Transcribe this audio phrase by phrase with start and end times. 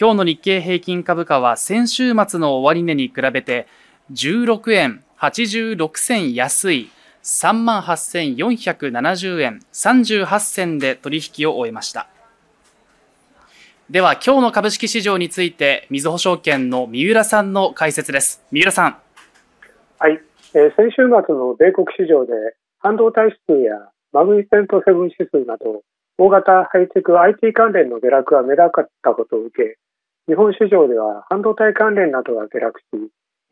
[0.00, 3.66] 今日の日経平均株価は先週末の終値に比べて
[4.12, 6.90] 16円86銭安い
[7.24, 12.06] 3万8470円38銭で取引を終えました。
[13.90, 18.40] では今日の株式市場について、みずほ証券の三浦さんの解説です。
[18.52, 18.98] 三浦さん。
[19.98, 20.20] はい、
[20.54, 22.32] えー、先週末の米国市場で
[22.78, 25.82] 半導体指数やマグニセントセブン指数など
[26.18, 29.78] 大型ハイテク IT 関連の下落が目立ったことを受け、
[30.26, 32.84] 日本市場では半導体関連などが下落し、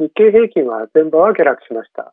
[0.00, 2.12] 日経平均は全場は下落しました。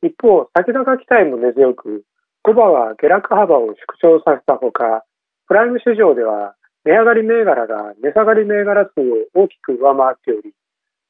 [0.00, 2.04] 一方、先高期待も根強く、
[2.46, 5.02] 5場は下落幅を縮小させたほか、
[5.48, 6.54] プライム市場では
[6.84, 9.04] 値上がり銘柄が値下がり銘柄数を
[9.34, 10.54] 大きく上回っており、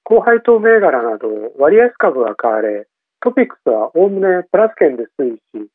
[0.02, 1.28] 高配当銘柄など
[1.58, 2.88] 割安株が買われ、
[3.20, 5.68] トピックスはおおむねプラス圏で推移し、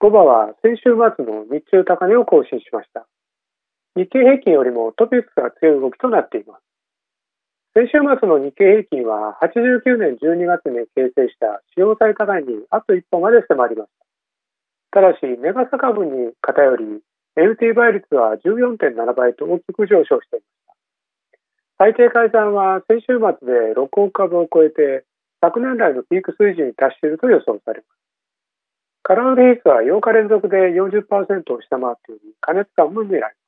[0.00, 3.04] 5場は先週末の日中高値を更新しました。
[3.96, 6.64] 日経平均よりもトピックスが強い動きとなっています。
[7.76, 13.90] 先週末の日経平均は89年12月に形成した使用最高値にあと一歩まで迫りまし
[14.90, 15.02] た。
[15.02, 17.04] ただし、メガサ株に偏り、
[17.36, 20.74] LT 倍率は14.7倍と大きく上昇していました。
[21.76, 25.04] 最低改ざんは先週末で6億株を超えて
[25.44, 28.09] 昨年来のピーク水準に達していると予想されます。
[29.02, 33.40] カラーレースは8日連続で40%を下回っており、加熱感も見られます。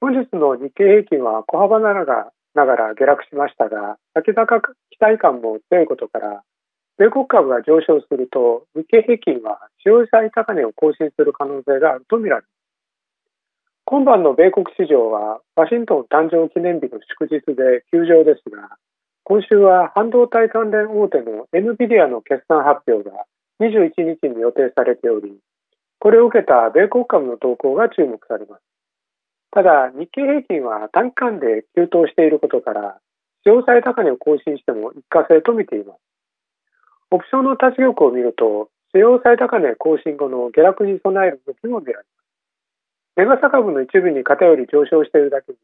[0.00, 6.42] 本日の日経平均は小幅ながらながら下落しましたが、先高期待感も強いことから、
[6.98, 12.52] 米国株が上昇すると、日経平均は使用最高値を更新する可能性があるとみられます。
[13.84, 18.76] 今晩の米国市場は、ワシントン誕生記念日の祝日で休場ですが、
[19.24, 23.24] 今週は半導体関連大手の NVIDIA の決算発表が
[23.62, 25.38] 21日に予定されており、
[26.00, 28.62] これを受けた米国株の動向が注目されます。
[29.52, 32.98] ただ、日経平均は短期間で急騰していることから、
[33.44, 36.00] 使用最高値を更新しても一過性と見ています。
[37.12, 42.12] オプションの立ち玉を見ると、使用最高値更新後の下落に備える動きも見られます。
[43.14, 45.58] メガサ株の一部に偏り上昇しているだけに、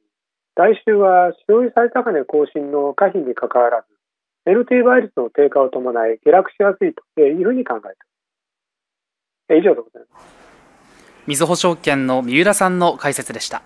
[0.55, 3.98] 来週は使用最高値更新の可否にかかわらず、
[4.47, 7.91] LT 倍率の低下を伴い下落しやすいというふうに考えてい
[9.51, 9.61] ます。
[9.61, 10.27] 以上でございます。
[11.27, 13.63] みずほ証券の三浦さんの解説でした。